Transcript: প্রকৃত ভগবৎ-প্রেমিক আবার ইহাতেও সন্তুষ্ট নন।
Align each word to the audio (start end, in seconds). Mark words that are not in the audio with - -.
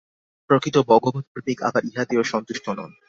প্রকৃত 0.49 0.75
ভগবৎ-প্রেমিক 0.87 1.57
আবার 1.63 1.83
ইহাতেও 1.85 2.23
সন্তুষ্ট 2.23 2.65
নন। 2.69 2.91